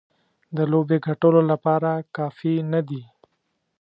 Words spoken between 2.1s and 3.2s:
کافي نه دي.